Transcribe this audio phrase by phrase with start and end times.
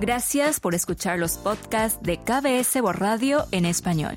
[0.00, 4.14] Gracias por escuchar los podcasts de KBS World Radio en español.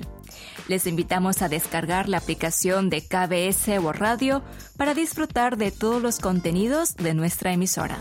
[0.68, 4.42] Les invitamos a descargar la aplicación de KBS World Radio
[4.76, 7.98] para disfrutar de todos los contenidos de nuestra emisora.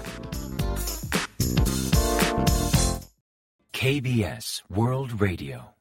[3.72, 5.74] KBS World Radio.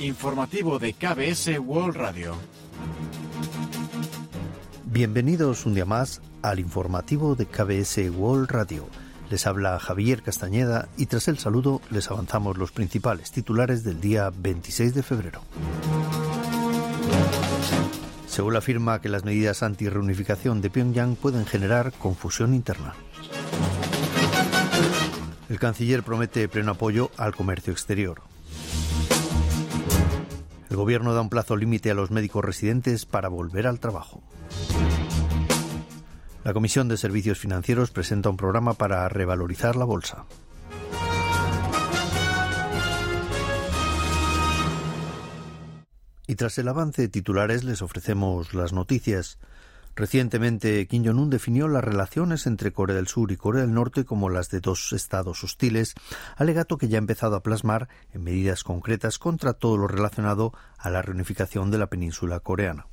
[0.00, 2.55] Informativo de KBS World Radio.
[4.88, 8.88] Bienvenidos un día más al informativo de KBS World Radio.
[9.30, 14.30] Les habla Javier Castañeda y tras el saludo les avanzamos los principales titulares del día
[14.30, 15.40] 26 de febrero.
[18.28, 22.94] Seúl afirma que las medidas anti-reunificación de Pyongyang pueden generar confusión interna.
[25.48, 28.22] El canciller promete pleno apoyo al comercio exterior.
[30.70, 34.22] El gobierno da un plazo límite a los médicos residentes para volver al trabajo.
[36.46, 40.26] La Comisión de Servicios Financieros presenta un programa para revalorizar la bolsa.
[46.28, 49.38] Y tras el avance de titulares les ofrecemos las noticias.
[49.96, 54.28] Recientemente, Kim Jong-un definió las relaciones entre Corea del Sur y Corea del Norte como
[54.28, 55.94] las de dos estados hostiles,
[56.36, 60.90] alegato que ya ha empezado a plasmar en medidas concretas contra todo lo relacionado a
[60.90, 62.86] la reunificación de la península coreana.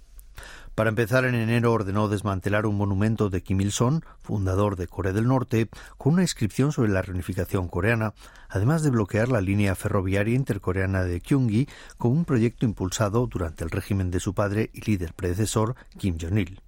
[0.76, 5.28] Para empezar, en enero ordenó desmantelar un monumento de Kim Il-sung, fundador de Corea del
[5.28, 8.14] Norte, con una inscripción sobre la reunificación coreana,
[8.50, 13.70] además de bloquear la línea ferroviaria intercoreana de Kyungi con un proyecto impulsado durante el
[13.70, 16.60] régimen de su padre y líder predecesor, Kim Jong-il.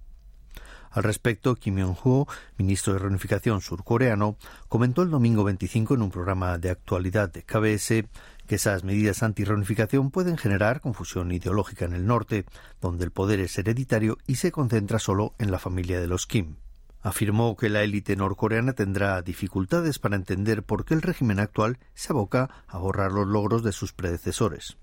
[0.96, 4.38] Al respecto, Kim Yong-ho, ministro de Reunificación surcoreano,
[4.68, 8.08] comentó el domingo 25 en un programa de actualidad de KBS
[8.46, 12.46] que esas medidas anti-reunificación pueden generar confusión ideológica en el norte,
[12.80, 16.56] donde el poder es hereditario y se concentra solo en la familia de los Kim.
[17.02, 22.12] Afirmó que la élite norcoreana tendrá dificultades para entender por qué el régimen actual se
[22.12, 24.76] aboca a borrar los logros de sus predecesores.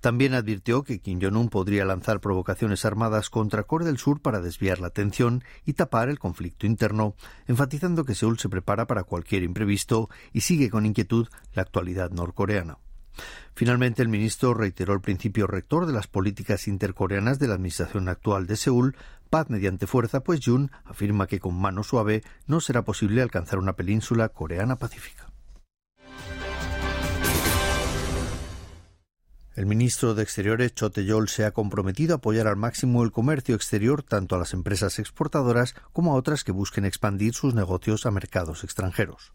[0.00, 4.78] También advirtió que Kim Jong-un podría lanzar provocaciones armadas contra Corea del Sur para desviar
[4.78, 7.16] la atención y tapar el conflicto interno,
[7.48, 12.78] enfatizando que Seúl se prepara para cualquier imprevisto y sigue con inquietud la actualidad norcoreana.
[13.54, 18.46] Finalmente, el ministro reiteró el principio rector de las políticas intercoreanas de la administración actual
[18.46, 18.96] de Seúl,
[19.30, 23.74] paz mediante fuerza, pues Jun afirma que con mano suave no será posible alcanzar una
[23.74, 25.28] península coreana pacífica.
[29.58, 33.56] El ministro de Exteriores, Chote Yol, se ha comprometido a apoyar al máximo el comercio
[33.56, 38.12] exterior tanto a las empresas exportadoras como a otras que busquen expandir sus negocios a
[38.12, 39.32] mercados extranjeros.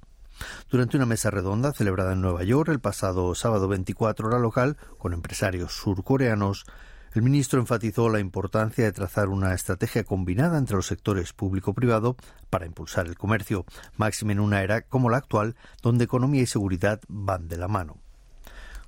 [0.69, 5.13] Durante una mesa redonda celebrada en Nueva York el pasado sábado 24 hora local con
[5.13, 6.65] empresarios surcoreanos,
[7.13, 12.15] el ministro enfatizó la importancia de trazar una estrategia combinada entre los sectores público-privado
[12.49, 13.65] para impulsar el comercio,
[13.97, 17.97] máximo en una era como la actual, donde economía y seguridad van de la mano.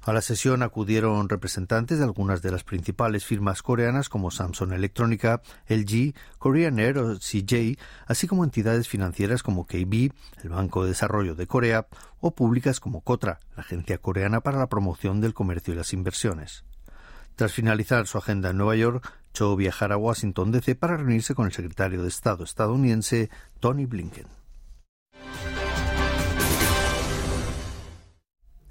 [0.06, 5.42] A la sesión acudieron representantes de algunas de las principales firmas coreanas como Samsung Electrónica,
[5.68, 10.12] LG, Korean Air o CJ, así como entidades financieras como KB,
[10.44, 11.88] el Banco de Desarrollo de Corea,
[12.20, 16.66] o públicas como Kotra, la agencia coreana para la promoción del comercio y las inversiones.
[17.36, 21.48] Tras finalizar su agenda en Nueva York, Cho viajará a Washington DC para reunirse con
[21.48, 24.45] el secretario de Estado estadounidense Tony Blinken.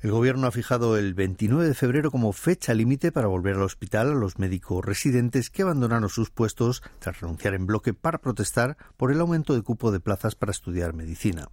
[0.04, 4.10] El Gobierno ha fijado el 29 de febrero como fecha límite para volver al hospital
[4.10, 9.10] a los médicos residentes que abandonaron sus puestos tras renunciar en bloque para protestar por
[9.10, 11.48] el aumento de cupo de plazas para estudiar medicina.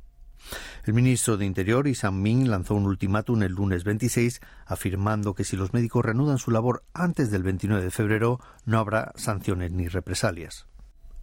[0.84, 5.56] El ministro de Interior, Isam Min, lanzó un ultimátum el lunes 26 afirmando que si
[5.56, 10.68] los médicos reanudan su labor antes del 29 de febrero no habrá sanciones ni represalias.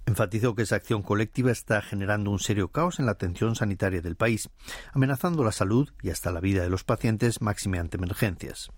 [0.09, 4.17] Enfatizó que esa acción colectiva está generando un serio caos en la atención sanitaria del
[4.17, 4.49] país,
[4.95, 8.71] amenazando la salud y hasta la vida de los pacientes máxime ante emergencias.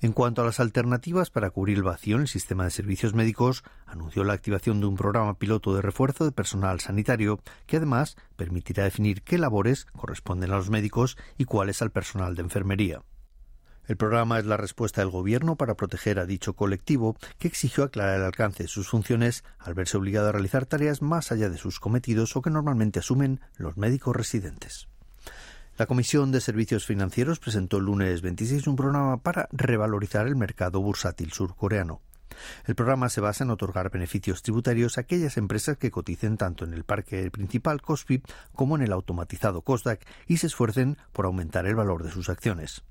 [0.00, 3.62] En cuanto a las alternativas para cubrir el vacío en el sistema de servicios médicos,
[3.86, 8.82] anunció la activación de un programa piloto de refuerzo de personal sanitario que además permitirá
[8.82, 13.00] definir qué labores corresponden a los médicos y cuáles al personal de enfermería.
[13.86, 18.16] El programa es la respuesta del Gobierno para proteger a dicho colectivo, que exigió aclarar
[18.16, 21.80] el alcance de sus funciones al verse obligado a realizar tareas más allá de sus
[21.80, 24.88] cometidos o que normalmente asumen los médicos residentes.
[25.76, 30.80] La Comisión de Servicios Financieros presentó el lunes 26 un programa para revalorizar el mercado
[30.80, 32.00] bursátil surcoreano.
[32.64, 36.72] El programa se basa en otorgar beneficios tributarios a aquellas empresas que coticen tanto en
[36.72, 41.74] el parque principal COSPIP como en el automatizado COSDAC y se esfuercen por aumentar el
[41.74, 42.82] valor de sus acciones.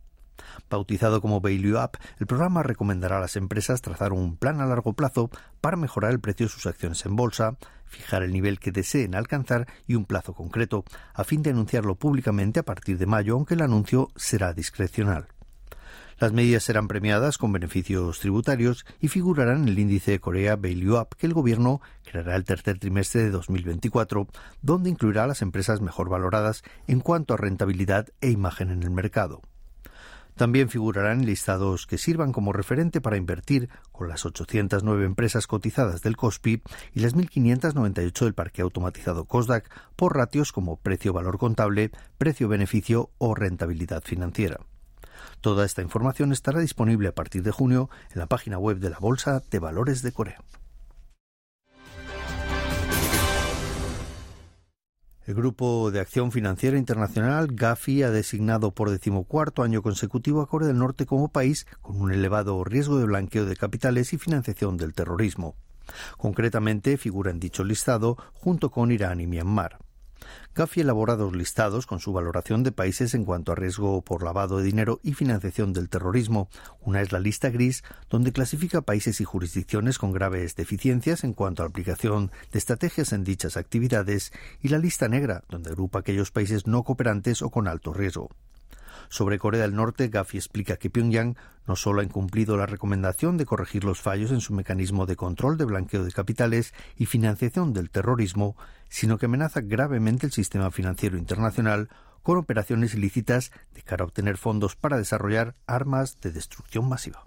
[0.70, 1.78] Bautizado como Value
[2.20, 5.30] el programa recomendará a las empresas trazar un plan a largo plazo
[5.62, 9.68] para mejorar el precio de sus acciones en bolsa, fijar el nivel que deseen alcanzar
[9.88, 13.62] y un plazo concreto, a fin de anunciarlo públicamente a partir de mayo, aunque el
[13.62, 15.28] anuncio será discrecional.
[16.20, 21.16] Las medidas serán premiadas con beneficios tributarios y figurarán en el índice Corea Value Up
[21.18, 24.28] que el gobierno creará el tercer trimestre de 2024,
[24.62, 28.92] donde incluirá a las empresas mejor valoradas en cuanto a rentabilidad e imagen en el
[28.92, 29.42] mercado.
[30.36, 36.18] También figurarán listados que sirvan como referente para invertir con las 809 empresas cotizadas del
[36.18, 36.64] COSPI
[36.94, 44.04] y las 1.598 del parque automatizado COSDAC por ratios como precio-valor contable, precio-beneficio o rentabilidad
[44.04, 44.58] financiera.
[45.42, 49.00] Toda esta información estará disponible a partir de junio en la página web de la
[49.00, 50.40] Bolsa de Valores de Corea.
[55.34, 60.68] El Grupo de Acción Financiera Internacional, GAFI, ha designado por decimocuarto año consecutivo a Corea
[60.68, 64.94] del Norte como país con un elevado riesgo de blanqueo de capitales y financiación del
[64.94, 65.56] terrorismo.
[66.18, 69.80] Concretamente, figura en dicho listado junto con Irán y Myanmar.
[70.56, 74.58] Gafi elabora dos listados con su valoración de países en cuanto a riesgo por lavado
[74.58, 76.50] de dinero y financiación del terrorismo.
[76.82, 81.64] Una es la lista gris, donde clasifica países y jurisdicciones con graves deficiencias en cuanto
[81.64, 84.32] a aplicación de estrategias en dichas actividades,
[84.62, 88.30] y la lista negra, donde agrupa aquellos países no cooperantes o con alto riesgo.
[89.10, 91.36] Sobre Corea del Norte, Gafi explica que Pyongyang
[91.68, 95.58] no solo ha incumplido la recomendación de corregir los fallos en su mecanismo de control
[95.58, 98.56] de blanqueo de capitales y financiación del terrorismo,
[98.90, 101.90] sino que amenaza gravemente el sistema financiero internacional
[102.22, 107.26] con operaciones ilícitas de cara a obtener fondos para desarrollar armas de destrucción masiva.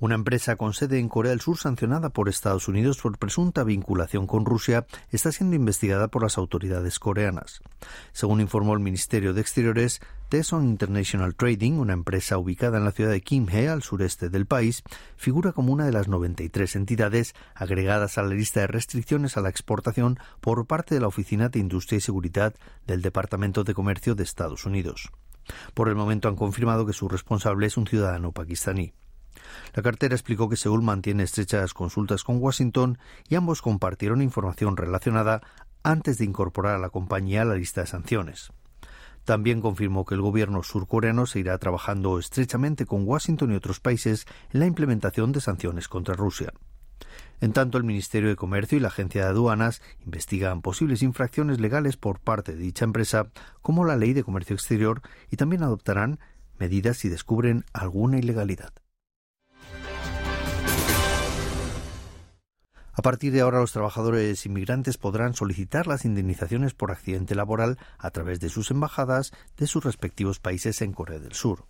[0.00, 4.26] Una empresa con sede en Corea del Sur sancionada por Estados Unidos por presunta vinculación
[4.26, 7.60] con Rusia está siendo investigada por las autoridades coreanas.
[8.12, 10.00] Según informó el Ministerio de Exteriores,
[10.30, 14.82] Teson International Trading, una empresa ubicada en la ciudad de Kimhae, al sureste del país,
[15.16, 19.50] figura como una de las 93 entidades agregadas a la lista de restricciones a la
[19.50, 22.54] exportación por parte de la Oficina de Industria y Seguridad
[22.86, 25.10] del Departamento de Comercio de Estados Unidos.
[25.74, 28.94] Por el momento han confirmado que su responsable es un ciudadano pakistaní.
[29.74, 32.98] La cartera explicó que Seúl mantiene estrechas consultas con Washington
[33.28, 35.42] y ambos compartieron información relacionada
[35.82, 38.52] antes de incorporar a la compañía a la lista de sanciones.
[39.24, 44.60] También confirmó que el gobierno surcoreano seguirá trabajando estrechamente con Washington y otros países en
[44.60, 46.52] la implementación de sanciones contra Rusia.
[47.40, 51.96] En tanto, el Ministerio de Comercio y la Agencia de Aduanas investigan posibles infracciones legales
[51.96, 53.28] por parte de dicha empresa,
[53.62, 55.00] como la Ley de Comercio Exterior,
[55.30, 56.20] y también adoptarán
[56.58, 58.72] medidas si descubren alguna ilegalidad.
[62.92, 68.10] A partir de ahora, los trabajadores inmigrantes podrán solicitar las indemnizaciones por accidente laboral a
[68.10, 71.66] través de sus embajadas de sus respectivos países en Corea del Sur.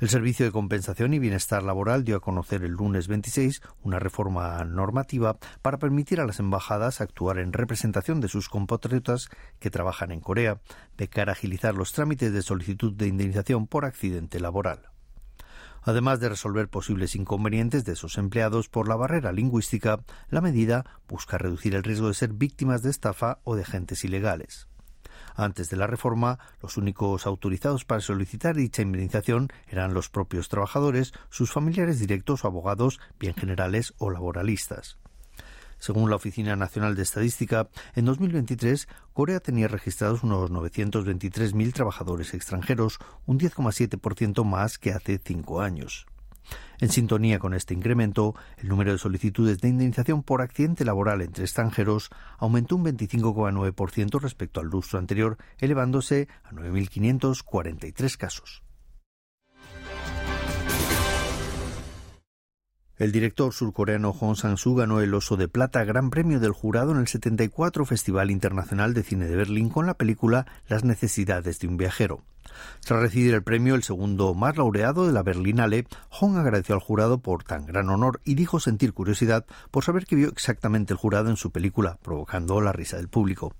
[0.00, 4.64] El Servicio de Compensación y Bienestar Laboral dio a conocer el lunes 26 una reforma
[4.64, 9.28] normativa para permitir a las embajadas actuar en representación de sus compatriotas
[9.58, 10.60] que trabajan en Corea,
[10.96, 14.90] de cara a agilizar los trámites de solicitud de indemnización por accidente laboral
[15.86, 21.38] además de resolver posibles inconvenientes de esos empleados por la barrera lingüística, la medida busca
[21.38, 24.68] reducir el riesgo de ser víctimas de estafa o de agentes ilegales.
[25.36, 31.12] Antes de la reforma, los únicos autorizados para solicitar dicha indemnización eran los propios trabajadores,
[31.30, 34.98] sus familiares directos o abogados, bien generales o laboralistas.
[35.86, 42.98] Según la Oficina Nacional de Estadística, en 2023 Corea tenía registrados unos 923.000 trabajadores extranjeros,
[43.24, 46.06] un 10,7% más que hace cinco años.
[46.80, 51.44] En sintonía con este incremento, el número de solicitudes de indemnización por accidente laboral entre
[51.44, 58.65] extranjeros aumentó un 25,9% respecto al lustro anterior, elevándose a 9.543 casos.
[62.98, 66.98] El director surcoreano Hong Sang-soo ganó el Oso de Plata Gran Premio del Jurado en
[66.98, 71.76] el 74 Festival Internacional de Cine de Berlín con la película Las necesidades de un
[71.76, 72.22] viajero.
[72.80, 77.18] Tras recibir el premio, el segundo más laureado de la Berlinale, Hong agradeció al jurado
[77.18, 81.28] por tan gran honor y dijo sentir curiosidad por saber que vio exactamente el jurado
[81.28, 83.52] en su película, provocando la risa del público.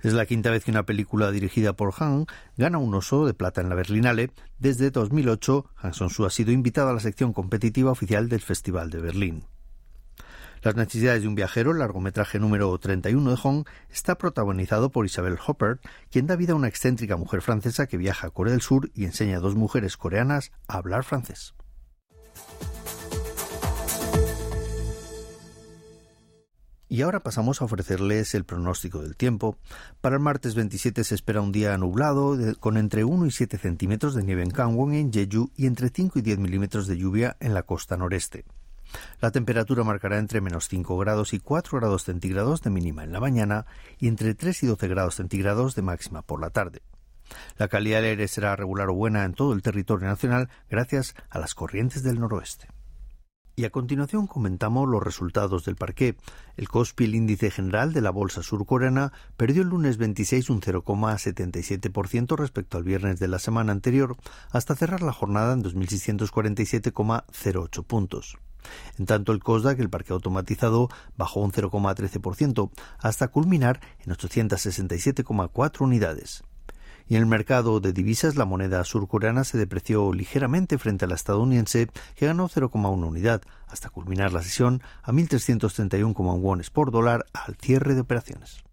[0.00, 2.26] Es la quinta vez que una película dirigida por Han
[2.56, 4.30] gana un oso de plata en la Berlinale.
[4.58, 9.00] Desde 2008, Han Song-soo ha sido invitado a la sección competitiva oficial del Festival de
[9.00, 9.44] Berlín.
[10.62, 15.36] Las necesidades de un viajero, el largometraje número 31 de Hong, está protagonizado por Isabel
[15.44, 18.88] Hopper, quien da vida a una excéntrica mujer francesa que viaja a Corea del Sur
[18.94, 21.54] y enseña a dos mujeres coreanas a hablar francés.
[26.92, 29.56] Y ahora pasamos a ofrecerles el pronóstico del tiempo.
[30.02, 34.14] Para el martes 27 se espera un día nublado con entre 1 y 7 centímetros
[34.14, 37.54] de nieve en Gangwon, en Jeju, y entre 5 y 10 milímetros de lluvia en
[37.54, 38.44] la costa noreste.
[39.22, 43.20] La temperatura marcará entre menos 5 grados y 4 grados centígrados de mínima en la
[43.20, 43.64] mañana
[43.98, 46.82] y entre 3 y 12 grados centígrados de máxima por la tarde.
[47.56, 51.38] La calidad del aire será regular o buena en todo el territorio nacional gracias a
[51.38, 52.68] las corrientes del noroeste.
[53.54, 56.16] Y a continuación comentamos los resultados del parqué.
[56.56, 62.34] El Kospi, el índice general de la bolsa surcoreana, perdió el lunes 26 un 0,77%
[62.36, 64.16] respecto al viernes de la semana anterior,
[64.50, 68.38] hasta cerrar la jornada en 2.647,08 puntos.
[68.98, 76.42] En tanto, el COSDAC, el parque automatizado, bajó un 0,13% hasta culminar en 867,4 unidades.
[77.12, 81.14] Y en el mercado de divisas, la moneda surcoreana se depreció ligeramente frente a la
[81.14, 87.56] estadounidense, que ganó 0,1 unidad, hasta culminar la sesión a 1.331,1 wones por dólar al
[87.56, 88.64] cierre de operaciones.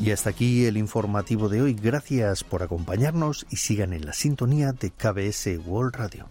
[0.00, 1.74] Y hasta aquí el informativo de hoy.
[1.74, 6.30] Gracias por acompañarnos y sigan en la sintonía de KBS World Radio.